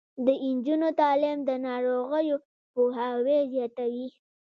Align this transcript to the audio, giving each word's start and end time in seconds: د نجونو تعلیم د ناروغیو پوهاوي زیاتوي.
د 0.25 0.27
نجونو 0.55 0.89
تعلیم 1.01 1.37
د 1.45 1.49
ناروغیو 1.67 2.35
پوهاوي 2.73 3.39
زیاتوي. 3.53 4.07